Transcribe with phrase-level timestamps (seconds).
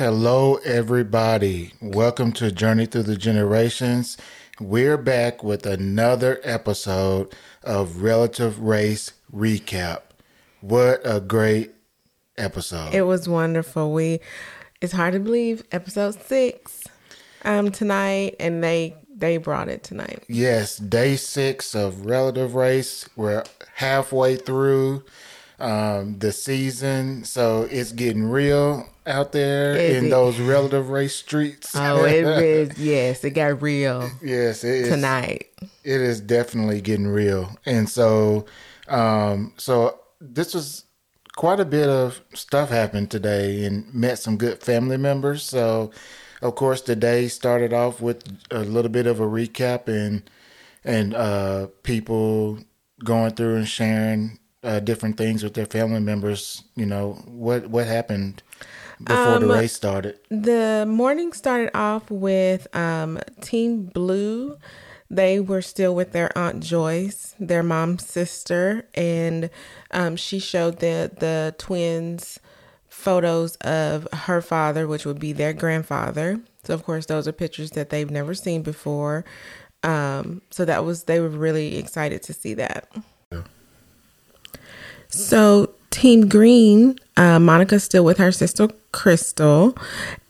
[0.00, 1.74] Hello, everybody.
[1.82, 4.16] Welcome to Journey Through the Generations.
[4.58, 10.00] We're back with another episode of Relative Race Recap.
[10.62, 11.74] What a great
[12.38, 12.94] episode.
[12.94, 13.92] It was wonderful.
[13.92, 14.20] We
[14.80, 16.84] it's hard to believe episode 6
[17.44, 20.24] um tonight and they they brought it tonight.
[20.28, 23.06] yes, day six of Relative Race.
[23.16, 23.44] We're
[23.74, 25.04] halfway through
[25.60, 30.10] um, the season, so it's getting real out there Is in it?
[30.10, 31.74] those Relative Race streets.
[31.74, 34.88] Oh, it is yes, it got real yes, it is.
[34.88, 35.46] tonight.
[35.84, 38.44] it is definitely getting real and so
[38.88, 40.84] um so this was
[41.36, 45.90] quite a bit of stuff happened today and met some good family members so
[46.42, 50.28] of course the day started off with a little bit of a recap and
[50.84, 52.58] and uh people
[53.04, 57.86] going through and sharing uh, different things with their family members you know what what
[57.86, 58.42] happened
[59.02, 64.58] before the race started The morning started off with um, Team Blue.
[65.08, 69.50] They were still with their aunt Joyce, their mom's sister, and
[69.90, 72.38] um, she showed the the twins
[72.88, 76.40] photos of her father, which would be their grandfather.
[76.64, 79.24] So of course, those are pictures that they've never seen before.
[79.82, 82.88] Um, so that was they were really excited to see that.
[85.10, 89.76] So Team Green, uh, Monica's still with her sister Crystal,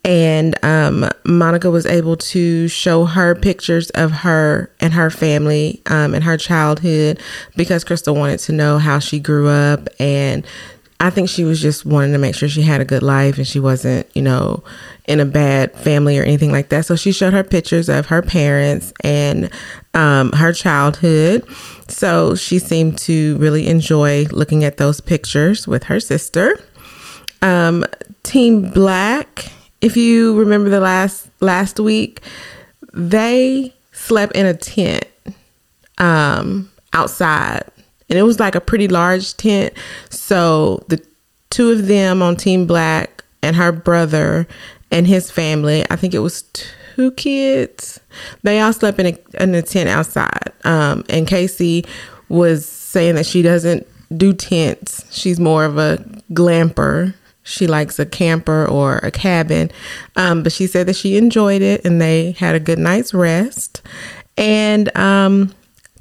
[0.04, 6.14] and um, Monica was able to show her pictures of her and her family um,
[6.14, 7.20] and her childhood
[7.56, 10.46] because Crystal wanted to know how she grew up and.
[11.02, 13.46] I think she was just wanting to make sure she had a good life and
[13.46, 14.62] she wasn't, you know,
[15.06, 16.84] in a bad family or anything like that.
[16.84, 19.50] So she showed her pictures of her parents and
[19.94, 21.48] um, her childhood.
[21.90, 26.58] So she seemed to really enjoy looking at those pictures with her sister.
[27.42, 27.84] Um,
[28.22, 29.50] Team Black,
[29.80, 32.20] if you remember the last last week,
[32.92, 35.06] they slept in a tent
[35.98, 37.64] um, outside,
[38.08, 39.74] and it was like a pretty large tent.
[40.10, 41.04] So the
[41.50, 44.46] two of them on Team Black and her brother
[44.90, 46.44] and his family, I think it was
[46.94, 48.00] two kids.
[48.42, 50.52] They all slept in a, in a tent outside.
[50.64, 51.84] Um, and Casey
[52.28, 53.86] was saying that she doesn't
[54.16, 55.04] do tents.
[55.10, 55.98] She's more of a
[56.32, 57.14] glamper.
[57.42, 59.70] She likes a camper or a cabin.
[60.16, 63.82] Um, but she said that she enjoyed it and they had a good night's rest.
[64.36, 65.54] And um,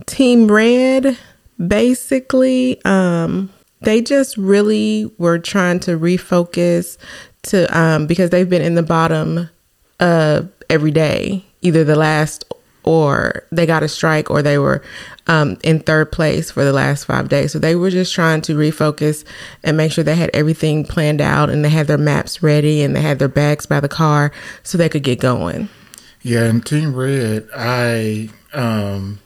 [0.05, 1.17] Team Red,
[1.65, 3.51] basically, um,
[3.81, 6.97] they just really were trying to refocus
[7.43, 9.49] to um, because they've been in the bottom
[9.99, 12.45] uh, every day, either the last
[12.83, 14.81] or they got a strike or they were
[15.27, 17.51] um, in third place for the last five days.
[17.51, 19.25] So they were just trying to refocus
[19.63, 22.95] and make sure they had everything planned out and they had their maps ready and
[22.95, 24.31] they had their bags by the car
[24.63, 25.69] so they could get going.
[26.21, 29.19] Yeah, and Team Red, I, um,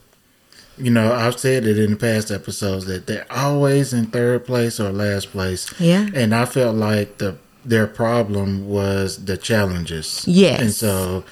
[0.78, 4.80] you know, I've said it in the past episodes that they're always in third place
[4.80, 5.74] or last place.
[5.80, 6.10] Yeah.
[6.14, 10.24] and I felt like the their problem was the challenges.
[10.28, 10.62] Yes.
[10.62, 11.24] and so,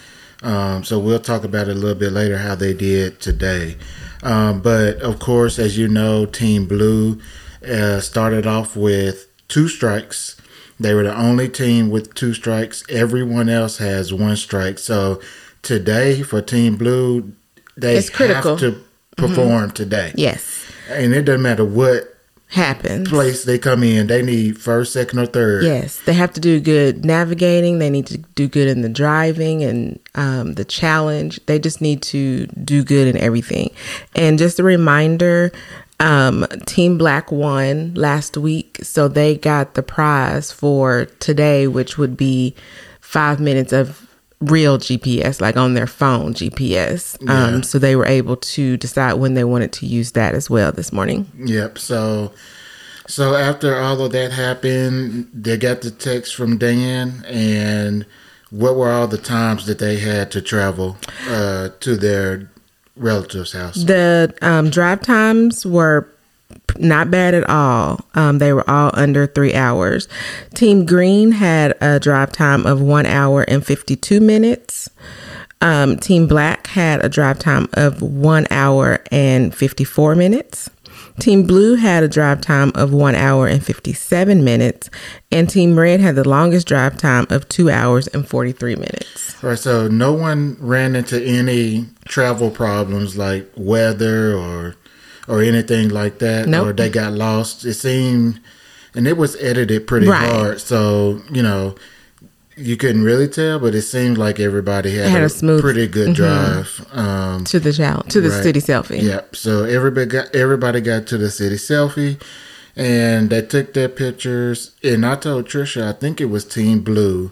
[0.41, 3.77] um, so we'll talk about it a little bit later how they did today.
[4.23, 7.19] Um, but of course, as you know, Team Blue
[7.67, 10.37] uh, started off with two strikes.
[10.79, 12.83] They were the only team with two strikes.
[12.89, 14.79] Everyone else has one strike.
[14.79, 15.21] So
[15.61, 17.33] today for Team Blue,
[17.77, 18.57] they It's critical.
[18.57, 18.81] have to
[19.17, 20.11] perform today.
[20.15, 20.65] Yes.
[20.89, 22.10] And it doesn't matter what
[22.51, 23.07] Happens.
[23.07, 25.63] place they come in, they need first, second, or third.
[25.63, 27.79] Yes, they have to do good navigating.
[27.79, 31.39] They need to do good in the driving and um, the challenge.
[31.45, 33.71] They just need to do good in everything.
[34.15, 35.51] And just a reminder
[36.01, 42.17] um, Team Black won last week, so they got the prize for today, which would
[42.17, 42.55] be
[42.99, 44.07] five minutes of
[44.41, 47.17] real GPS, like on their phone GPS.
[47.29, 50.71] Um, so they were able to decide when they wanted to use that as well
[50.71, 51.31] this morning.
[51.37, 51.77] Yep.
[51.77, 52.33] So,
[53.07, 58.05] so after all of that happened, they got the text from Dan, and
[58.49, 60.97] what were all the times that they had to travel
[61.29, 62.49] uh, to their
[62.95, 63.75] relative's house?
[63.83, 66.09] The um, drive times were
[66.77, 67.99] not bad at all.
[68.15, 70.07] Um, they were all under three hours.
[70.53, 74.89] Team Green had a drive time of one hour and 52 minutes.
[75.61, 80.69] Um, Team Black had a drive time of one hour and 54 minutes.
[81.19, 84.89] Team Blue had a drive time of one hour and 57 minutes.
[85.31, 89.43] And Team Red had the longest drive time of two hours and 43 minutes.
[89.43, 89.59] All right.
[89.59, 94.75] So no one ran into any travel problems like weather or
[95.31, 96.67] or anything like that, Nope.
[96.67, 97.65] or they got lost.
[97.65, 98.39] It seemed,
[98.95, 100.29] and it was edited pretty Right.
[100.31, 100.61] hard.
[100.61, 101.75] So you know,
[102.57, 105.65] you couldn't really tell, but it seemed like everybody had, Had a, a smooth- mm-hmm.
[105.67, 106.85] pretty good drive.
[106.91, 108.43] Um, to the challenge, to the Right.
[108.43, 109.01] city selfie.
[109.01, 109.35] Yep.
[109.35, 112.21] so everybody got everybody got to the city selfie,
[112.75, 114.71] and they took their pictures.
[114.83, 117.31] And I told Trisha, I think it was Team Blue,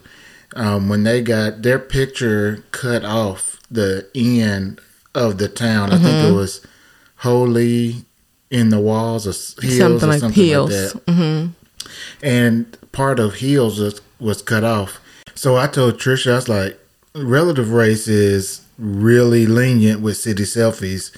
[0.56, 4.80] um, when they got their picture cut off the end
[5.13, 5.92] of the town.
[5.92, 6.31] I think Mm-hmm.
[6.34, 6.62] it was
[7.19, 7.95] Holy
[8.50, 10.95] in the walls or heels something or like something heels.
[10.95, 11.50] like that
[12.24, 15.00] and part of heels was, was cut off.
[15.36, 16.80] So I told Trisha, I was like,
[17.16, 21.16] relative race is really lenient with city selfies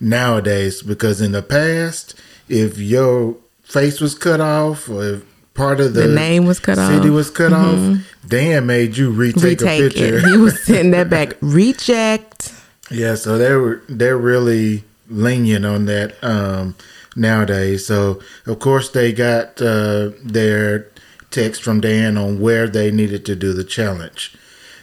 [0.00, 2.14] nowadays because in the past,
[2.48, 5.24] if your face was cut off or if
[5.54, 7.02] part of the, The name was cut city off.
[7.02, 7.14] Mm-hmm.
[7.14, 10.18] was cut off, Dan made you retake, a picture.
[10.18, 10.24] it.
[10.24, 11.34] He was sending that back.
[11.40, 12.52] Reject.
[12.90, 16.76] Yeah, so they're they're really lenient on that um,
[17.16, 17.86] nowadays.
[17.86, 20.86] So of course they got uh, their
[21.30, 24.36] text from Dan on where they needed to do the challenge.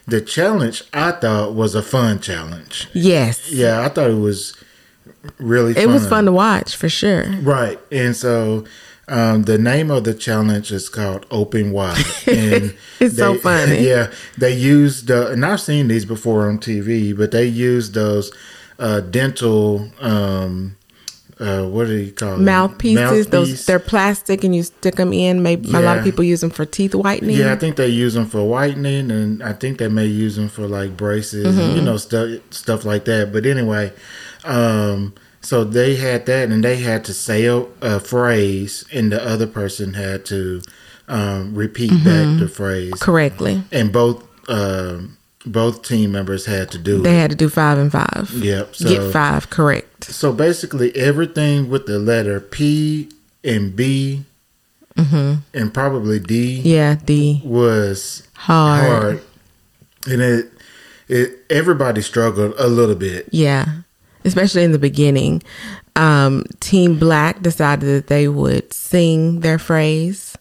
[0.07, 2.87] The challenge I thought was a fun challenge.
[2.93, 3.51] Yes.
[3.51, 4.55] Yeah, I thought it was
[5.39, 5.75] really.
[5.75, 7.31] It was fun to watch for sure.
[7.41, 8.65] Right, and so
[9.07, 13.79] um, the name of the challenge is called Open Wide, and It's so funny.
[13.87, 18.31] Yeah, they used, uh, and I've seen these before on TV, but they used those
[18.79, 19.89] uh, dental.
[20.01, 20.77] Um,
[21.37, 22.45] uh, what do you call them?
[22.45, 25.43] Mouthpieces, those they're plastic and you stick them in.
[25.43, 27.35] Maybe a lot of people use them for teeth whitening.
[27.35, 30.47] Yeah, I think they use them for whitening, and I think they may use them
[30.47, 31.75] for like braces, Mm-hmm.
[31.75, 33.33] you know, stuff stuff like that.
[33.33, 33.91] But anyway,
[34.45, 39.21] um, so they had that, and they had to say a, a phrase, and the
[39.21, 40.61] other person had to
[41.09, 42.03] um, repeat Mm-hmm.
[42.05, 43.61] back the phrase, correctly.
[43.73, 47.21] and both um, both team members had to do They it.
[47.21, 48.29] had to do five and five.
[48.33, 48.75] Yep.
[48.75, 50.05] So Get five correct.
[50.05, 53.09] so basically, everything with the letter P
[53.43, 54.23] and B,
[54.97, 56.67] and probably D Mm-hmm.
[56.67, 58.85] Yeah, D was hard.
[58.85, 59.21] hard,
[60.07, 60.51] and it
[61.07, 63.27] it everybody struggled a little bit.
[63.31, 63.65] Yeah,
[64.23, 65.43] especially in the beginning.
[65.97, 70.37] Um, Team Black decided that they would sing their phrase.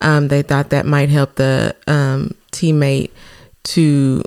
[0.00, 3.10] Um, they thought that might help the um, teammate
[3.64, 4.22] to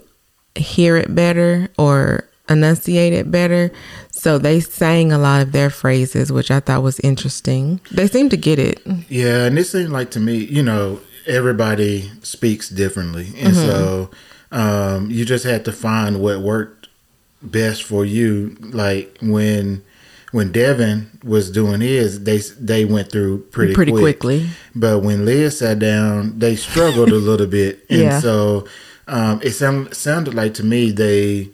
[0.55, 3.71] hear it better or enunciate it better.
[4.11, 7.79] So they sang a lot of their phrases, which I thought was interesting.
[7.91, 8.81] They seemed to get it.
[9.09, 14.09] Yeah, and it seemed like to me, you know, everybody speaks differently, and so
[14.51, 16.89] um, you just had to find what worked
[17.41, 18.55] best for you.
[18.59, 19.83] Like when
[20.31, 24.19] when Devin was doing his, they they went through pretty Pretty quick.
[24.19, 24.47] quickly.
[24.75, 28.19] But when Leah sat down, they struggled a little bit, and Yeah.
[28.19, 28.67] so
[29.07, 31.49] um, it sound, sounded like to me they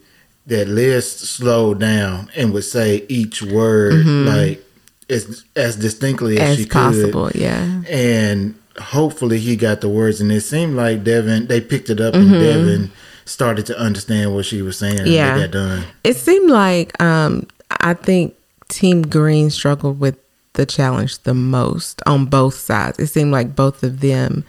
[0.47, 4.63] that Liz slowed down and would say each word like
[5.09, 6.77] as as distinctly as, Mm-hmm.
[6.77, 7.81] As she could yeah.
[7.89, 12.13] and hopefully he got the words and it seemed like devin they picked it up
[12.13, 12.33] Mm-hmm.
[12.33, 12.91] and devin
[13.25, 15.37] started to understand what she was saying Yeah.
[15.39, 17.47] got done It seemed like um,
[17.81, 18.35] I think
[18.69, 20.17] Team Green struggled with
[20.53, 22.99] the challenge the most on both sides.
[22.99, 24.43] It seemed like both of them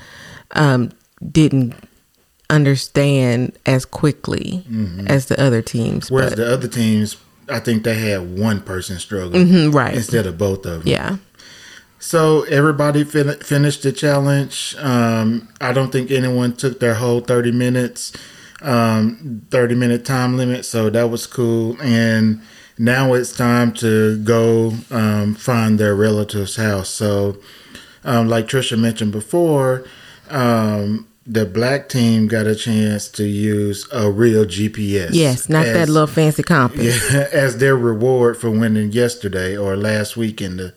[0.52, 0.90] um,
[1.32, 1.74] didn't
[2.50, 4.64] understand as quickly
[5.06, 6.06] as the other teams.
[6.06, 6.14] Mm-hmm.
[6.14, 7.16] whereas but- the other teams
[7.50, 9.94] i think they had one person struggle Mhm, right.
[9.94, 11.16] instead of both of them yeah,
[11.98, 17.52] so everybody fin- finished the challenge um, i don't think anyone took their whole 30
[17.52, 18.12] minutes
[18.60, 22.40] um, 30 minute time limit so that was cool and
[22.78, 27.36] now it's time to go um, find their relative's house so
[28.04, 29.84] um, like trisha mentioned before
[30.30, 35.88] um, the black team got a chance to use a real gps yes, not that
[35.88, 37.12] little fancy compass.
[37.12, 40.72] yeah, as their reward for winning yesterday or last week in the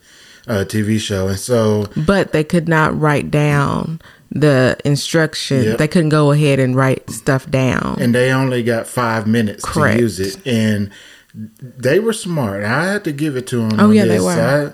[0.48, 1.28] uh, TV show.
[1.28, 5.66] And so, But they could not write down the instructions.
[5.66, 5.78] Yep.
[5.78, 7.98] They couldn't go ahead and write stuff down.
[8.02, 9.98] and they only got five minutes Correct.
[9.98, 10.46] to use it.
[10.46, 10.90] And
[11.34, 12.64] they were smart.
[12.64, 13.80] I had to give it to them.
[13.80, 14.32] Oh, yeah, they were.
[14.32, 14.74] I,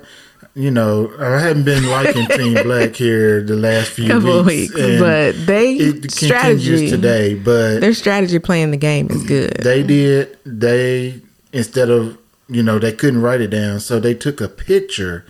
[0.58, 4.98] you know, I haven't been liking Team Black here the last few Couple weeks, weeks,
[5.00, 7.34] but they it strategy continues today.
[7.34, 9.54] But Their strategy playing the game is good.
[9.62, 11.20] they did they
[11.52, 15.24] instead of you know they couldn't write it down so they took a picture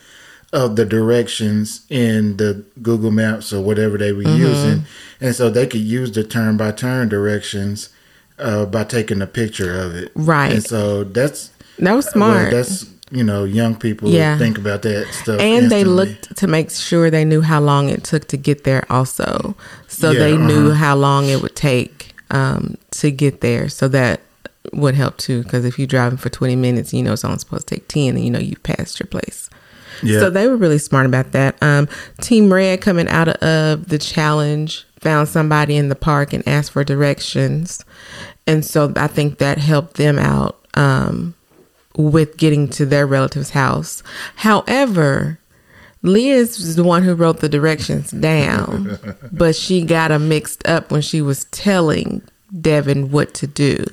[0.53, 4.41] of the directions in the google maps or whatever they were Mm-hmm.
[4.43, 4.83] using
[5.21, 7.91] and so they could use the turn by turn directions
[8.39, 10.53] uh, by taking a picture of it Right.
[10.53, 12.51] and so that's that was well, smart.
[12.51, 14.37] that's you know young people Yeah.
[14.39, 18.05] think about that stuff and they looked to make sure they knew how long it
[18.05, 19.55] took to get there also
[19.87, 20.75] so Yeah, they knew uh-huh.
[20.75, 24.21] how long it would take um, to get there so that
[24.73, 27.67] would help too because if you're driving for 20 minutes you know it's only supposed
[27.69, 29.49] to take 10 and you know you've passed your place
[30.03, 31.89] yeah so they were really smart about that um,
[32.21, 36.83] team red coming out of the challenge found somebody in the park and asked for
[36.83, 37.85] directions.
[38.47, 41.35] And so I think that helped them out um,
[41.99, 44.03] with getting to their relative's house.
[44.37, 45.39] However,
[46.03, 48.99] Liz is the one who wrote the directions down,
[49.33, 52.23] but she got them mixed up when she was telling
[52.61, 53.85] Devin what to do.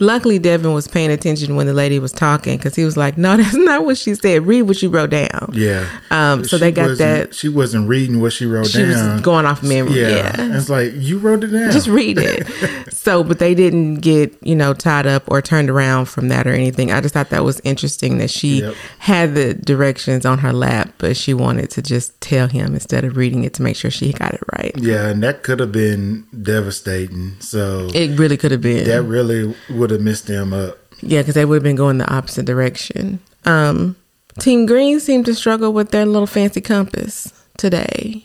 [0.00, 3.36] Luckily, Devin was paying attention when the lady was talking because he was like, "No,
[3.38, 4.46] that's not what she said.
[4.46, 5.88] Read what she wrote down." Yeah.
[6.10, 6.44] Um.
[6.44, 7.34] So She they got that.
[7.34, 8.92] She wasn't reading what she wrote She down.
[8.92, 10.00] She was going off memory.
[10.00, 10.08] yeah.
[10.36, 10.56] Yeah.
[10.58, 11.70] It's like you wrote it down.
[11.72, 12.46] Just read it.
[12.92, 16.52] so, but they didn't get you know tied up or turned around from that or
[16.52, 16.92] anything.
[16.92, 18.74] I just thought that was interesting that she Yep.
[18.98, 23.16] had the directions on her lap, but she wanted to just tell him instead of
[23.16, 24.72] reading it to make sure she got it right.
[24.76, 27.36] yeah, and that could have been devastating.
[27.40, 28.84] So It really could have been.
[28.86, 30.78] that really would have messed them up.
[31.00, 33.20] Yeah, because they would have been going the opposite direction.
[33.44, 33.96] Um,
[34.38, 38.24] Team Green seemed to struggle with their little fancy compass today.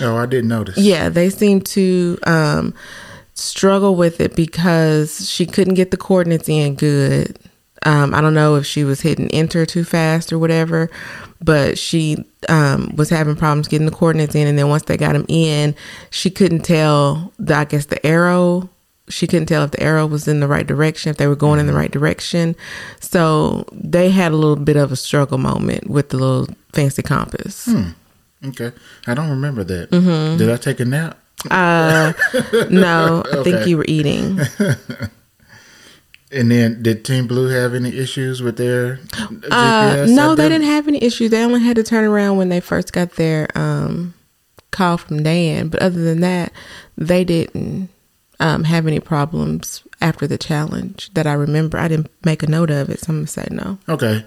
[0.00, 0.78] Oh, I didn't notice.
[0.78, 2.74] Yeah, they seemed to um,
[3.34, 7.38] struggle with it because she couldn't get the coordinates in good.
[7.84, 10.90] Um, I don't know if she was hitting enter too fast or whatever,
[11.40, 14.46] but she um, was having problems getting the coordinates in.
[14.46, 15.74] And then once they got them in,
[16.10, 18.68] she couldn't tell, the, I guess, the arrow.
[19.08, 21.58] She couldn't tell if the arrow was in the right direction, if they were going
[21.58, 22.54] in the right direction.
[23.00, 27.68] So they had a little bit of a struggle moment with the little fancy compass.
[28.44, 28.72] Okay.
[29.06, 29.90] I don't remember that.
[29.90, 30.38] Mm-hmm.
[30.38, 31.18] Did I take a nap?
[31.50, 32.12] Uh,
[32.70, 34.40] no, I think you were eating.
[36.32, 39.26] And then did Team Blue have any issues with their Uh,
[40.06, 40.08] GPS?
[40.14, 41.30] no, they didn't have any issues.
[41.30, 44.14] They only had to turn around when they first got their um,
[44.70, 45.68] call from Dan.
[45.68, 46.52] But other than that,
[46.96, 47.90] they didn't
[48.40, 51.76] um, have any problems after the challenge that I remember.
[51.78, 53.78] I didn't make a note of it, so I'm gonna say no.
[53.88, 54.24] Okay.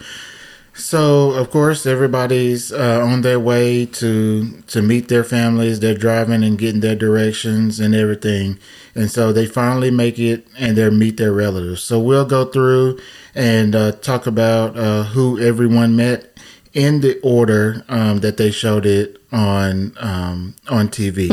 [0.76, 5.80] So of course everybody's uh, on their way to to meet their families.
[5.80, 8.60] They're driving and getting their directions and everything,
[8.94, 11.82] and so they finally make it and they meet their relatives.
[11.82, 13.00] So we'll go through
[13.34, 16.38] and uh, talk about uh, who everyone met
[16.74, 21.30] in the order um, that they showed it on um, on TV.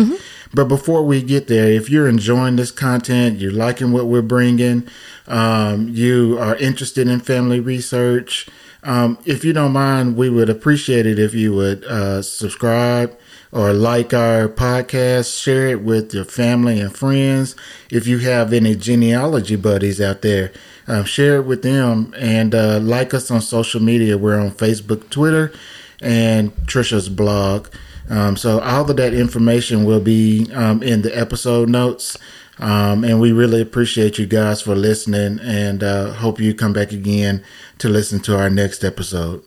[0.55, 4.87] But before we get there, if you're enjoying this content, you're liking what we're bringing,
[5.27, 8.49] um, you are interested in family research,
[8.83, 13.17] um, if you don't mind, we would appreciate it if you would uh, subscribe
[13.53, 17.55] or like our podcast, share it with your family and friends.
[17.91, 20.53] If you have any genealogy buddies out there,
[20.89, 24.19] um, share it with them and uh, like us on social media.
[24.19, 25.53] We're on Facebook, Twitter,
[26.01, 27.69] and Trisha's blog.
[28.09, 32.17] Um, so all of that information will be um, in the episode notes.
[32.59, 36.93] Um, and we really appreciate you guys for listening and uh, hope you come back
[36.93, 37.43] again
[37.79, 39.43] to listen to our next episode.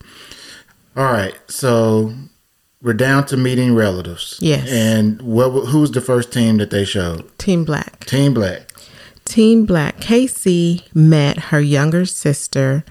[0.97, 1.35] All right.
[1.47, 2.13] So
[2.81, 4.37] we're down to meeting relatives.
[4.41, 4.69] Yes.
[4.69, 5.49] And what?
[5.67, 7.37] who was the first team that they showed?
[7.37, 8.05] Team Black.
[8.05, 8.71] Team Black.
[9.25, 9.99] Team Black.
[9.99, 12.85] Casey met her younger sister,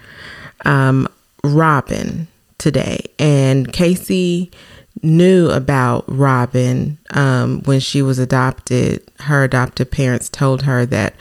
[0.64, 1.08] um,
[1.44, 2.26] Robin,
[2.58, 3.06] today.
[3.18, 4.50] And Casey
[5.04, 9.02] knew about Robin um, when she was adopted.
[9.20, 11.14] Her adopted parents told her that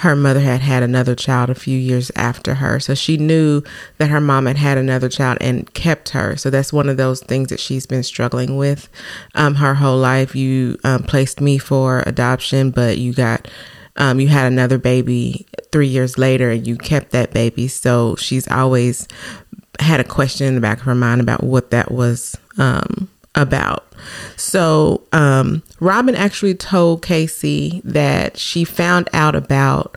[0.00, 2.80] her mother had had another child a few years after her.
[2.80, 3.62] So she knew
[3.98, 6.38] that her mom had had another child and kept her.
[6.38, 8.88] So that's one of those things that she's been struggling with
[9.34, 10.34] um, her whole life.
[10.34, 13.46] You um, placed me for adoption, but you got
[13.96, 17.68] um, you had another baby three years later and you kept that baby.
[17.68, 19.06] So she's always
[19.80, 23.86] had a question in the back of her mind about what that was um, about.
[24.36, 29.96] So um, Robin actually told Casey that she found out about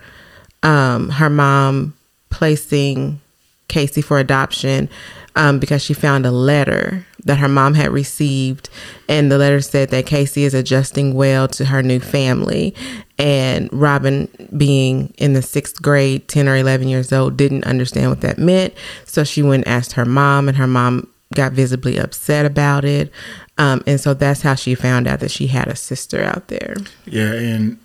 [0.61, 1.93] um, her mom
[2.29, 3.19] placing
[3.67, 4.89] Casey for adoption
[5.35, 8.69] um, because she found a letter that her mom had received.
[9.07, 12.75] And the letter said that Casey is adjusting well to her new family.
[13.17, 18.21] And Robin, being in the sixth grade, 10 or 11 years old, didn't understand what
[18.21, 18.73] that meant.
[19.05, 23.11] So she went and asked her mom, and her mom got visibly upset about it.
[23.57, 26.75] Um, and so that's how she found out that she had a sister out there.
[27.05, 27.77] Yeah, and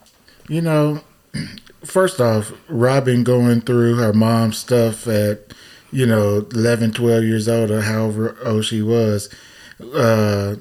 [0.49, 1.01] you know,
[1.85, 5.53] first off, Robin going through her mom's stuff at
[5.91, 9.29] you know 11, 12 years old or however old she was.
[9.95, 10.57] Uh,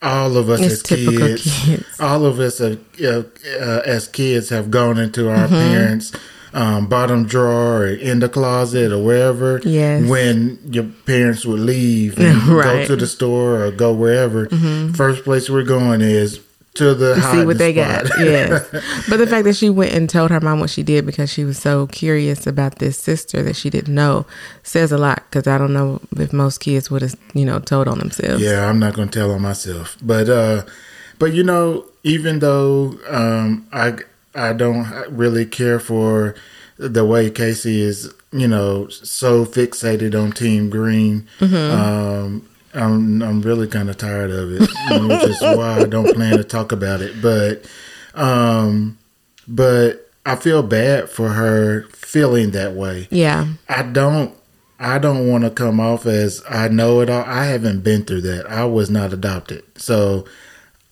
[0.00, 2.00] all of us It's as kids, kids.
[2.00, 3.22] all of us have, uh,
[3.60, 5.54] uh, as kids have gone into our Mm-hmm.
[5.54, 6.12] parents'
[6.54, 9.60] um, bottom drawer or in the closet or wherever.
[9.64, 10.08] Yes.
[10.08, 12.66] When your parents would leave and go Right.
[12.78, 12.86] Mm-hmm.
[12.86, 14.48] to the store or go wherever,
[14.94, 16.40] first place we're going is
[16.74, 18.04] to the to see what they spot.
[18.08, 18.20] got.
[18.20, 18.68] Yes.
[19.08, 21.42] but the fact that she went and told her mom what she did because she
[21.44, 24.26] was so curious about this sister that she didn't know
[24.62, 27.88] says a lot because I don't know if most kids would have, you know, told
[27.88, 28.42] on themselves.
[28.42, 30.62] Yeah, I'm not going to tell on myself, but uh,
[31.18, 33.96] but you know, even though um, I
[34.34, 36.34] I don't really care for
[36.76, 41.26] the way Casey is, you know, so fixated on Team Green.
[41.40, 46.36] Um, I'm I'm really kind of tired of it, which is why I don't plan
[46.36, 47.20] to talk about it.
[47.20, 47.64] But
[48.14, 48.98] um,
[49.48, 53.08] but I feel bad for her feeling that way.
[53.10, 53.46] Yeah.
[53.68, 54.34] I don't
[54.78, 57.24] I don't want to come off as I know it all.
[57.24, 58.48] I haven't been through that.
[58.48, 59.64] I was not adopted.
[59.80, 60.26] So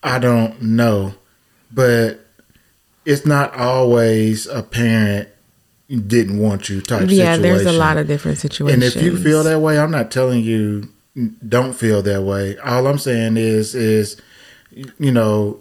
[0.02, 1.14] I don't know.
[1.71, 2.25] But
[3.06, 5.28] it's not always a parent
[5.88, 7.42] didn't want you type Yeah, situation.
[7.42, 8.75] there's a lot of different situations.
[8.75, 10.88] And if you feel that way, I'm not telling you
[11.48, 12.58] don't feel that way.
[12.58, 14.20] All I'm saying is is
[14.98, 15.60] you know,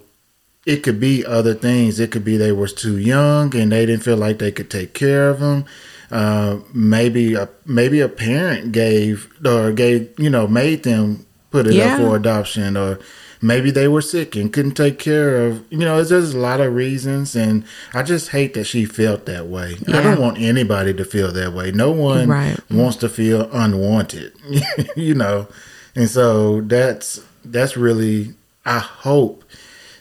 [0.66, 2.00] it could be other things.
[2.00, 4.92] It could be they was too young and they didn't feel like they could take
[4.92, 5.64] care of them.
[6.10, 11.74] Uh, maybe a maybe a parent gave or gave you know made them put it
[11.74, 11.92] Yeah.
[11.94, 12.98] up for adoption or
[13.42, 16.60] maybe they were sick and couldn't take care of you know there's just a lot
[16.60, 17.64] of reasons and
[17.94, 21.52] i just hate that she felt that way i don't want anybody to feel that
[21.52, 22.58] way no one Right.
[22.70, 24.32] wants to feel unwanted
[24.96, 25.46] you know
[25.94, 29.44] and so that's that's really i hope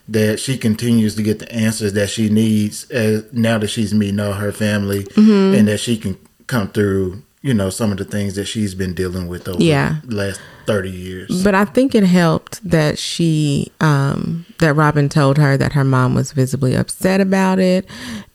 [0.07, 4.19] that she continues to get the answers that she needs as now that she's meeting
[4.19, 5.55] all her family Mm-hmm.
[5.57, 8.95] and that she can come through you know some of the things that she's been
[8.95, 9.97] dealing with over Yeah.
[10.03, 15.37] the last 30 years But I think it helped that she, um, that Robin told
[15.37, 17.85] her that her mom was visibly upset about it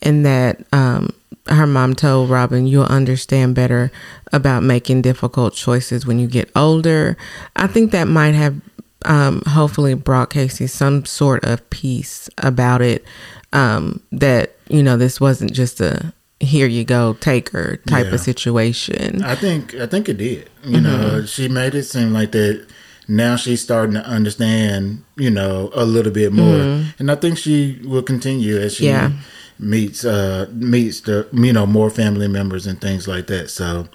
[0.01, 1.11] and that, um,
[1.49, 3.91] her mom told Robin, you'll understand better
[4.33, 7.17] about making difficult choices when you get older.
[7.57, 8.61] I think that might have,
[9.07, 13.05] um, hopefully brought Casey some sort of peace about it.
[13.53, 18.15] Um, that, you know, this wasn't just a, here you go, take her type Yeah.
[18.15, 19.23] of situation.
[19.23, 20.49] I think I think it did.
[20.65, 20.83] You Mm-hmm.
[20.83, 22.67] know, she made it seem like that.
[23.09, 27.79] Now she's starting to understand, you know, a little bit more, and I think she
[27.85, 29.17] will continue as she Mm-hmm.
[29.17, 29.21] Yeah.
[29.59, 33.51] meets uh meets the you know more family members and things like that.
[33.51, 33.89] So,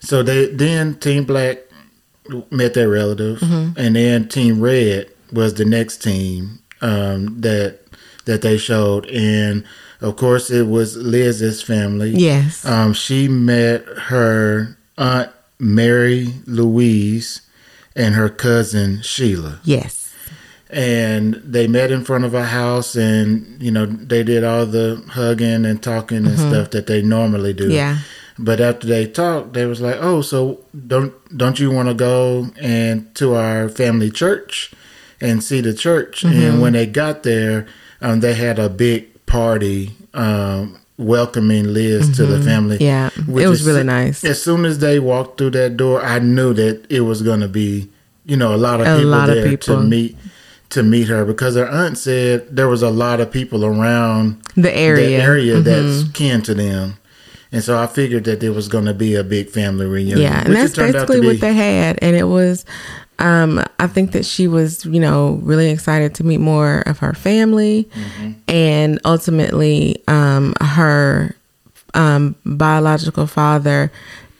[0.00, 1.58] so they then Team Black
[2.50, 3.78] met their relative, Mm-hmm.
[3.80, 7.78] and then Team Red was the next team um, that
[8.26, 9.64] that they showed, and
[10.00, 12.10] of course it was Liz's family.
[12.10, 12.64] Yes.
[12.64, 17.42] Um, she met her aunt Mary Louise
[17.96, 20.14] and her cousin Sheila, yes.
[20.70, 25.02] and they met in front of a house, and you know they did all the
[25.10, 27.64] hugging and talking and stuff that they normally do.
[27.64, 27.72] Mm-hmm.
[27.72, 27.98] Yeah.
[28.38, 32.50] But after they talked, they was like, "Oh, so don't don't you want to go
[32.60, 34.72] and to our family church
[35.20, 36.40] and see the church?" Mm-hmm.
[36.40, 37.66] And when they got there,
[38.00, 42.76] um, they had a big party um, welcoming Liz to the family.
[42.78, 43.30] Mm-hmm.
[43.30, 44.24] Yeah, it was really nice.
[44.24, 47.48] As soon as they walked through that door, I knew that it was going to
[47.48, 47.88] be,
[48.26, 49.76] you know, a lot of A people lot of there people.
[49.76, 50.16] to meet
[50.70, 54.76] to meet her because her aunt said there was a lot of people around The
[54.76, 55.06] area.
[55.08, 55.64] the area Mhm.
[55.64, 56.98] that's kin to them.
[57.50, 60.18] And so I figured that there was going to be a big family reunion.
[60.18, 61.98] Yeah, and which that's it turned out to basically what they had.
[62.02, 62.66] And it was,
[63.18, 67.12] um, I think that she was, you know, really excited to meet more of her
[67.14, 68.32] family, Mm-hmm.
[68.48, 71.34] and ultimately, um, her
[71.94, 73.90] um, biological father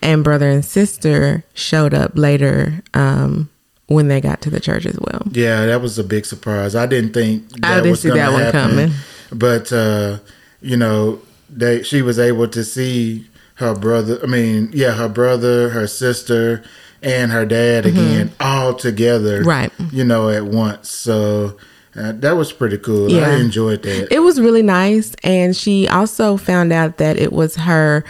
[0.03, 3.49] and brother and sister showed up later um,
[3.87, 5.23] when they got to the church as well.
[5.33, 6.75] Yeah, that was a big surprise.
[6.77, 8.71] I didn't think that I didn't was see that one happen.
[8.71, 8.91] coming.
[9.33, 10.19] But uh,
[10.61, 14.21] you know, they she was able to see her brother.
[14.23, 16.63] I mean, yeah, her brother, her sister,
[17.03, 19.49] and her dad again, all together, Mm-hmm.
[19.49, 19.73] Right.
[19.93, 20.89] You know, at once.
[20.91, 21.57] So
[21.97, 23.11] uh, that was pretty cool.
[23.11, 23.29] Yeah.
[23.29, 24.13] I enjoyed that.
[24.13, 25.15] It was really nice.
[25.23, 28.05] And she also found out that it was her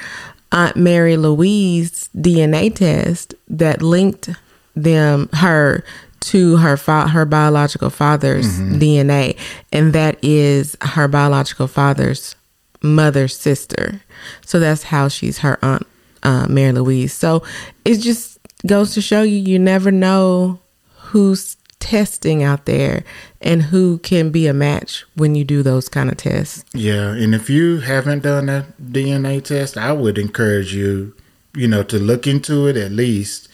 [0.53, 4.31] Aunt Mary Louise DNA test that linked
[4.74, 5.85] them, her,
[6.20, 9.37] to her fa- her biological father's DNA.
[9.72, 12.35] And that is her biological father's
[12.83, 14.01] mother's sister.
[14.44, 15.87] So that's how she's her Aunt
[16.22, 17.12] uh, Mary Louise.
[17.12, 17.42] So
[17.85, 18.38] it's just
[18.69, 20.61] goes to show you, you never know
[20.97, 23.05] who's testing out there
[23.41, 26.65] and who can be a match when you do those kind of tests.
[26.75, 31.15] Yeah, and if you haven't done a DNA test, I would encourage you,
[31.55, 33.49] you know, to look into it at least,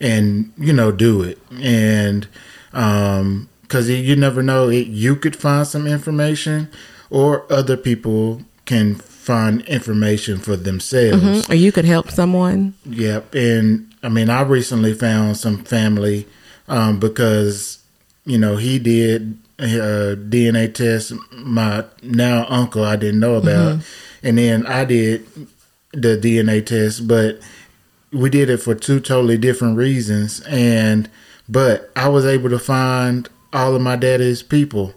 [0.00, 2.28] and you know, do it, and
[2.72, 6.68] um, because you never know, it you could find some information,
[7.10, 11.48] or other people can find information for themselves.
[11.50, 12.74] Or you could help someone.
[12.86, 16.26] Yep, and I mean, I recently found some family
[16.68, 17.82] um, because
[18.24, 21.12] you know he did a DNA test.
[21.32, 23.80] My now uncle I didn't know about,
[24.22, 25.26] and then I did
[25.92, 27.40] the DNA test, but
[28.12, 30.40] we did it for two totally different reasons.
[30.42, 31.10] And
[31.48, 34.94] but I was able to find all of my daddy's people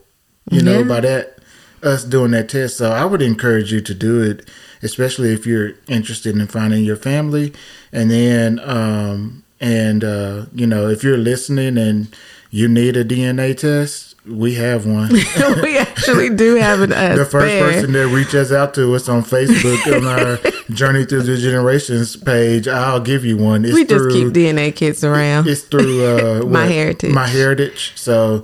[0.51, 1.39] You know, by that
[1.81, 2.77] us doing that test.
[2.77, 4.49] So I would encourage you to do it,
[4.81, 7.53] especially if you're interested in finding your family.
[7.93, 12.13] And then, um, and uh, you know, if you're listening and
[12.49, 15.11] you need a DNA test, we have one.
[15.61, 17.71] we actually do have an uh, the first spare.
[17.71, 20.37] person that reaches out to us on Facebook on our
[20.73, 23.63] Journey Through the Generations page, I'll give you one.
[23.65, 25.47] It's we just through, keep DNA kits around.
[25.47, 26.71] It's through uh, My what?
[26.71, 27.11] Heritage.
[27.11, 27.93] My Heritage.
[27.95, 28.43] So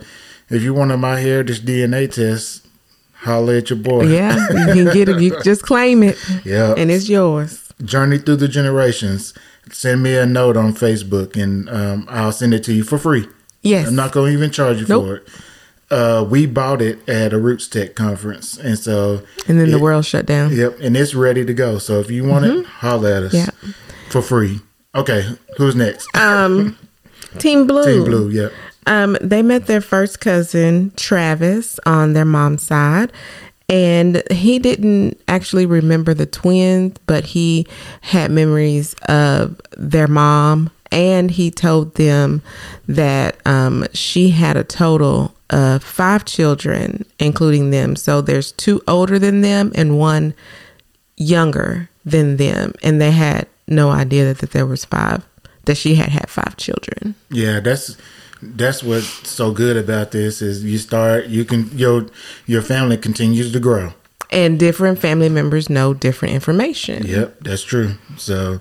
[0.49, 2.67] if you want a My Heritage DNA test,
[3.13, 4.03] holla at your boy.
[4.03, 5.19] yeah, you can get it.
[5.21, 6.75] You just claim it, Yeah.
[6.77, 7.68] and it's yours.
[7.84, 9.34] Journey Through the Generations.
[9.72, 13.28] Send me a note on Facebook and um, I'll send it to you for free.
[13.62, 13.88] Yes.
[13.88, 15.06] I'm not going to even charge you Nope.
[15.06, 15.28] for it.
[15.92, 18.58] Uh, we bought it at a Roots Tech conference.
[18.58, 20.56] And so and then the world shut down.
[20.56, 21.78] Yep, and it's ready to go.
[21.80, 23.34] So if you want it, holler at us.
[23.34, 23.50] Yeah.
[24.10, 24.60] For free.
[24.94, 25.24] Okay,
[25.58, 26.08] who's next?
[26.15, 26.78] Um,
[27.39, 27.84] Team Blue.
[27.84, 28.52] Team Blue, yep.
[28.86, 33.12] Um, they met their first cousin, Travis, on their mom's side.
[33.69, 37.67] And he didn't actually remember the twins, but he
[38.01, 40.71] had memories of their mom.
[40.91, 42.41] And he told them
[42.88, 47.95] that um, she had a total of five children, including them.
[47.95, 50.34] So there's two older than them and one
[51.15, 52.73] younger than them.
[52.82, 55.23] And they had no idea that, that there was five,
[55.65, 57.13] that she had had five children.
[57.29, 57.95] Yeah, that's
[58.41, 62.08] that's what's so good about this is you start you can your
[62.45, 63.93] your family continues to grow.
[64.32, 67.06] and different family members know different information.
[67.06, 67.95] Yep, that's true.
[68.17, 68.60] So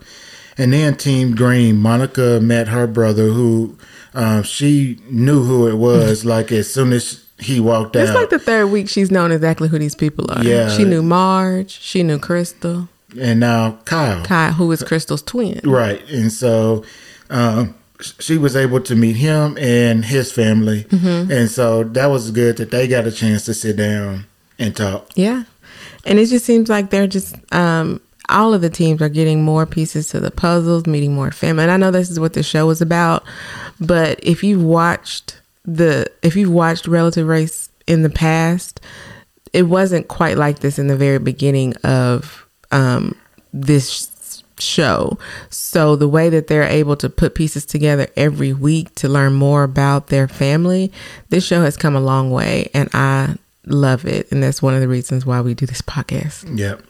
[0.57, 3.77] and then Team Green, Monica met her brother who
[4.15, 8.03] um, she knew who it was like as soon as he walked up.
[8.03, 10.43] It's like the third week she's known exactly who these people are.
[10.43, 10.69] Yeah.
[10.69, 12.89] She knew Marge, she knew Crystal,
[13.19, 14.25] and now Kyle.
[14.25, 15.61] Kai, who is Crystal's twin.
[15.63, 16.03] Right.
[16.11, 16.85] And so
[17.31, 20.85] um, she was able to meet him and his family.
[20.85, 21.31] Mm-hmm.
[21.33, 24.27] And so that was good that they got a chance to sit down
[24.59, 25.09] and talk.
[25.15, 25.45] Yeah.
[26.05, 29.65] And it just seems like they're just um all of the teams are getting more
[29.65, 31.63] pieces to the puzzles, meeting more family.
[31.63, 33.25] And I know this is what the show is about,
[33.81, 38.81] but if you've watched the if you've watched Relative Race in the past,
[39.53, 43.17] it wasn't quite like this in the very beginning of um
[43.53, 44.18] this
[44.61, 45.19] show.
[45.51, 49.63] So the way that they're able to put pieces together every week to learn more
[49.65, 50.93] about their family,
[51.29, 54.31] this show has come a long way and I love it.
[54.33, 56.59] And that's one of the reasons why we do this podcast.
[56.59, 56.83] Yep.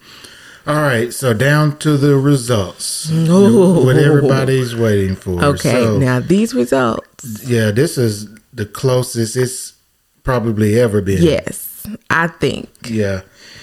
[0.66, 1.12] All right.
[1.14, 3.10] So down to the results.
[3.10, 3.84] Ooh.
[3.84, 5.42] What everybody's waiting for.
[5.42, 7.42] Okay, So, now these results.
[7.48, 9.74] yeah, this is the closest it's
[10.24, 11.22] probably ever been.
[11.22, 12.68] Yes, I think.
[12.84, 13.22] Yeah.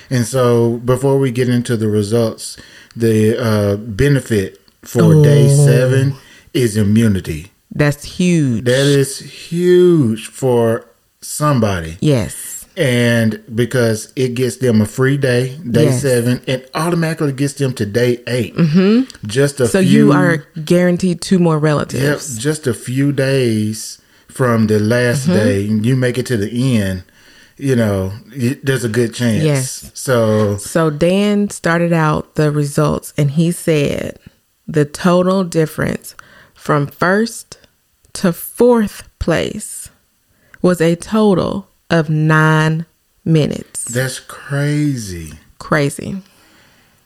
[0.09, 2.57] And so before we get into the results,
[2.95, 5.65] the uh, benefit for day Oh.
[5.65, 6.13] seven
[6.53, 7.51] is immunity.
[7.73, 8.63] That's huge.
[8.65, 10.85] That is huge for
[11.21, 11.97] somebody.
[12.01, 12.51] yes.
[12.77, 16.01] And because it gets them a free day, day Yes.
[16.01, 19.27] seven, and automatically gets them to day 8 Mm-hmm.
[19.27, 19.89] Just a So few.
[20.07, 22.37] you are guaranteed two more Yep, relatives.
[22.37, 25.33] just a few days from the last Mm-hmm.
[25.45, 27.03] day, and you make it to the end.
[27.57, 28.11] You know,
[28.63, 29.43] there's a good chance.
[29.43, 29.91] Yes.
[29.93, 34.19] So So Dan started out the results and he said
[34.67, 36.15] the total difference
[36.53, 37.57] from first
[38.13, 39.89] to fourth place
[40.61, 42.85] was a total of nine
[43.23, 43.85] minutes.
[43.85, 45.33] that's crazy.
[45.59, 46.21] Crazy.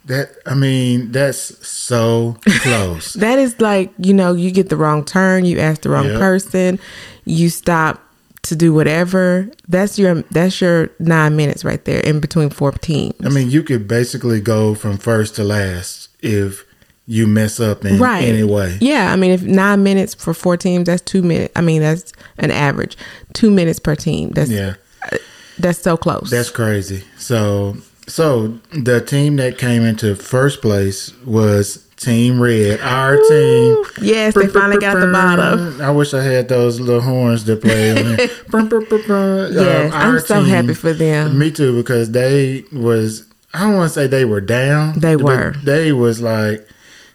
[0.06, 3.14] That I mean, that's so close.
[3.20, 6.20] That is like, you know, you get the wrong turn, you ask the wrong Yep.
[6.20, 6.80] person,
[7.26, 8.02] you stop
[8.50, 9.50] to do whatever.
[9.68, 13.16] That's your that's your nine minutes right there in between four teams.
[13.24, 16.66] I mean, you could basically go from first to last if
[17.06, 18.24] you mess up in right.
[18.24, 18.78] any way.
[18.82, 21.52] Yeah, I mean, if nine minutes for four teams, that's two minutes.
[21.56, 22.98] I mean, that's an average,
[23.34, 24.30] two minutes per team.
[24.30, 24.76] That's Yeah,
[25.12, 25.18] uh,
[25.58, 26.30] that's so close.
[26.30, 27.04] that's crazy.
[27.18, 33.84] So, so the team that came into first place was Team Red, our team.
[34.02, 35.82] yes, they finally got the bottom.
[35.82, 37.92] I wish I had those little horns to play.
[38.52, 41.38] Yes, I'm so happy for them.
[41.38, 43.26] Me too, because they was.
[43.54, 45.00] I don't want to say they were down.
[45.00, 45.54] They were.
[45.64, 46.68] They was like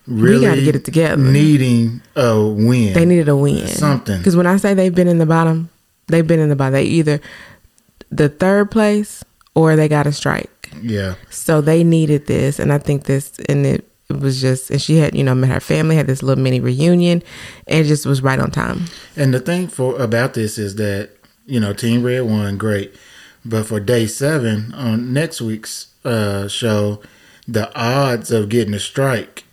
[0.06, 1.16] really gotta get it together.
[1.16, 2.92] needing a win.
[2.92, 4.18] They needed a win, Something.
[4.18, 5.70] Because when I say they've been in the bottom,
[6.08, 6.74] they've been in the bottom.
[6.74, 7.20] They either
[8.10, 10.70] the third place or they got a strike.
[10.82, 11.14] yeah.
[11.30, 14.96] So they needed this, and I think this, and it, it was just, and she
[14.96, 17.22] had, you know, met her family, had this little mini reunion,
[17.66, 18.84] and it just was right on time.
[19.16, 21.10] And the thing for about this is that
[21.46, 22.94] you know Team Red won great,
[23.44, 27.02] but for day seven on next week's uh, show,
[27.46, 29.44] the odds of getting a strike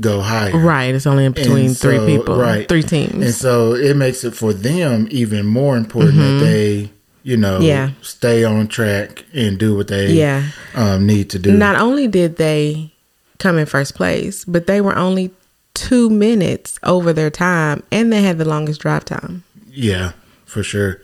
[0.00, 0.56] go higher.
[0.58, 2.68] Right, it's only in between And three people, right.
[2.68, 3.24] three teams.
[3.24, 6.38] And so it makes it for them even more important Mm-hmm.
[6.40, 6.90] that they
[7.26, 7.90] you know, Yeah.
[8.02, 10.42] stay on track and do what they Yeah.
[10.74, 11.52] um, need to do.
[11.52, 12.92] Not only did they
[13.38, 15.30] come in first place, but they were only
[15.74, 19.42] two minutes over their time, and they had the longest drive time.
[19.70, 20.12] yeah,
[20.46, 21.00] for sure.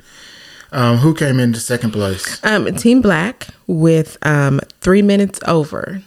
[0.73, 2.39] Um, who came in into second place?
[2.45, 6.03] Um, Team Black with um three minutes over.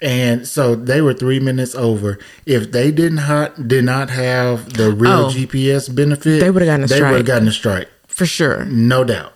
[0.00, 2.18] And so they were three minutes over.
[2.44, 5.30] If they didn't ha- did not have the real Oh.
[5.30, 8.64] GPS benefit, They would've gotten a They would have gotten a strike, For sure.
[8.64, 9.32] no doubt.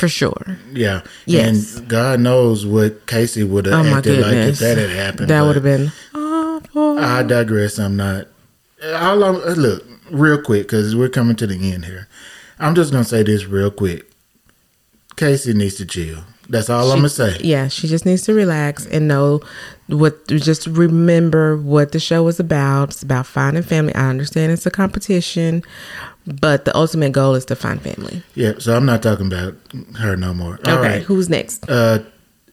[0.00, 0.56] For sure.
[0.72, 1.02] Yeah.
[1.26, 1.76] Yes.
[1.76, 5.28] And God knows what Casey would have Oh acted like if that had happened.
[5.28, 6.98] That would have been awful.
[6.98, 7.78] I digress.
[7.78, 8.28] I'm not.
[8.82, 12.08] I'm, uh, look, real quick, because we're coming to the end here.
[12.58, 14.10] I'm just going to say this real quick.
[15.16, 16.24] Casey needs to chill.
[16.50, 17.38] That's all I'm going to say.
[17.40, 19.40] Yeah, she just needs to relax and know
[19.86, 20.26] what.
[20.26, 22.90] Just remember what the show is about.
[22.90, 23.94] It's about finding family.
[23.94, 25.62] I understand it's a competition,
[26.26, 28.24] but the ultimate goal is to find family.
[28.34, 28.54] Yeah.
[28.58, 29.54] So I'm not talking about
[29.98, 30.58] her no more.
[30.66, 31.02] All okay, right.
[31.02, 31.70] who's next?
[31.70, 32.00] Uh,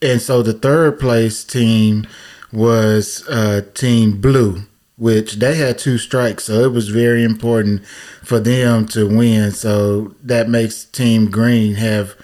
[0.01, 2.05] and so the third place team
[2.53, 4.61] was uh, Team Blue,
[4.97, 7.83] which they had two strikes, so it was very important
[8.23, 9.51] for them to win.
[9.51, 12.15] So that makes Team Green have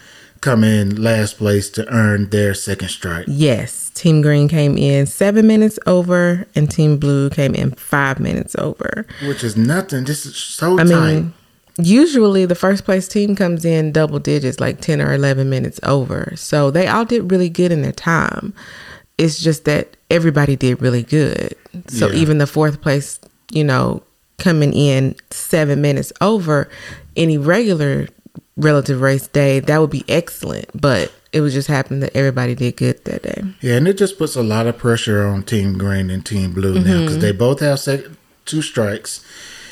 [0.43, 3.25] come in last place to earn their second strike.
[3.27, 8.55] Yes, Team Green came in seven minutes over, and Team Blue came in five minutes
[8.59, 9.05] over.
[9.25, 10.03] Which is nothing.
[10.03, 10.87] This is so I tight.
[11.13, 11.33] mean,
[11.77, 16.33] usually the first place team comes in double digits, like 10 or 11 minutes over.
[16.35, 18.53] So they all did really good in their time.
[19.17, 21.55] It's just that everybody did really good.
[21.87, 22.15] So Yeah.
[22.19, 23.19] even the fourth place,
[23.51, 24.03] you know,
[24.39, 26.67] coming in seven minutes over
[27.15, 28.07] any regular
[28.57, 30.65] relative race day, that would be excellent.
[30.79, 33.43] But it was just happened that everybody did good that day.
[33.61, 36.75] Yeah, and it just puts a lot of pressure on Team Green and Team Blue
[36.75, 36.99] now Mm-hmm.
[37.01, 38.05] because they both have sec-
[38.45, 39.23] two strikes,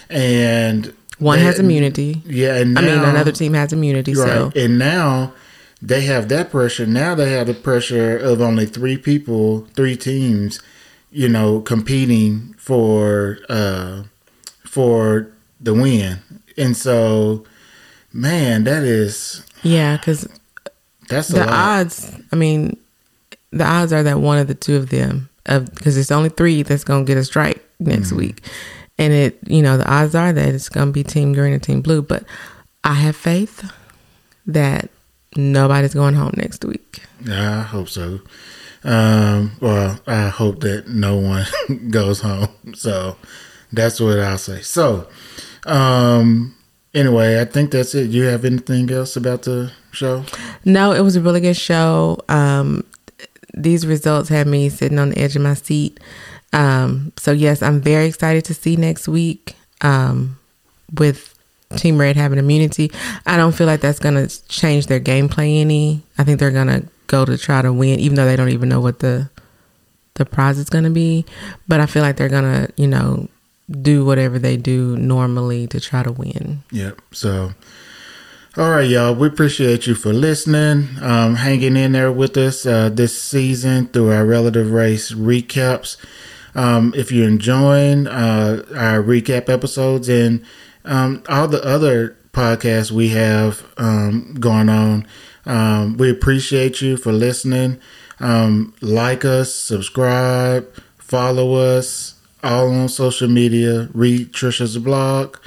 [0.09, 2.21] and One they- has immunity.
[2.25, 4.13] Yeah, and I mean, another team has immunity.
[4.15, 5.33] So And now
[5.81, 6.85] they have that pressure.
[6.85, 10.59] Now they have the pressure of only three people, three teams,
[11.11, 14.03] you know, competing for uh
[14.63, 15.27] for
[15.59, 16.19] the win.
[16.57, 17.43] And so
[18.13, 20.27] man, that is yeah, because
[21.09, 21.49] that's the lot.
[21.81, 22.77] odds i mean
[23.51, 26.63] the odds are that one of the two of them of because it's only three
[26.63, 28.17] that's gonna get a strike next Mm-hmm.
[28.17, 28.43] week
[28.97, 31.81] and it you know the odds are that it's gonna be team green and team
[31.81, 32.23] blue but
[32.85, 33.69] i have faith
[34.45, 34.89] that
[35.35, 38.21] nobody's going home next week Yeah, I hope so.
[38.83, 41.45] Um, well, I hope that no one
[41.91, 42.49] goes home.
[42.73, 43.15] So
[43.71, 44.61] that's what I'll say.
[44.61, 45.07] So,
[45.67, 46.55] um,
[46.93, 48.09] anyway, I think that's it.
[48.09, 50.23] You have anything else about the show?
[50.63, 52.81] no it was a really good show um
[53.53, 55.99] these results had me sitting on the edge of my seat
[56.53, 60.39] um so yes i'm very excited to see next week um
[60.93, 61.35] with
[61.77, 62.91] Team Red having immunity.
[63.25, 66.03] I don't feel like that's going to change their gameplay any.
[66.17, 68.67] I think they're going to go to try to win, even though they don't even
[68.69, 69.29] know what the
[70.15, 71.25] the prize is going to be.
[71.67, 73.29] But I feel like they're going to, you know,
[73.71, 76.63] do whatever they do normally to try to win.
[76.71, 77.01] Yep.
[77.11, 77.53] So,
[78.57, 79.15] all right, y'all.
[79.15, 84.11] We appreciate you for listening, um, hanging in there with us uh, this season through
[84.11, 85.97] our relative race recaps.
[86.53, 90.43] Um, if you're enjoying uh, our recap episodes and
[90.83, 95.07] um, all the other podcasts we have um, going on,
[95.45, 97.79] um, we appreciate you for listening.
[98.19, 103.89] Um, like us, subscribe, follow us, all on social media.
[103.93, 105.37] Read Trisha's blog.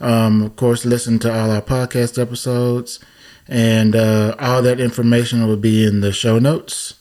[0.00, 3.00] Um, of course, listen to all our podcast episodes,
[3.46, 6.94] and uh, all that information will be in the show notes.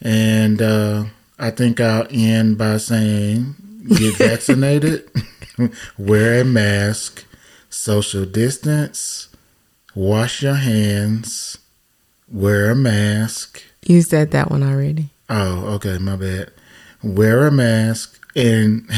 [0.00, 1.04] And uh,
[1.38, 3.54] I think I'll end by saying
[3.88, 5.08] get vaccinated,
[5.98, 7.24] wear a mask,
[7.70, 9.28] social distance,
[9.94, 11.58] wash your hands,
[12.28, 13.62] wear a mask.
[13.86, 15.10] You said that one already.
[15.28, 16.52] Oh, okay, my bad.
[17.02, 18.90] Wear a mask and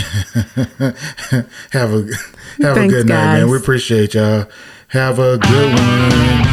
[1.73, 2.07] have a
[2.61, 3.51] have Thanks, a good night, man.
[3.51, 4.47] We appreciate y'all.
[4.88, 6.44] Have a good one.